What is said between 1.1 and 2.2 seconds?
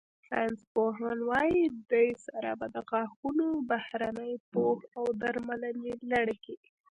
وايي، دې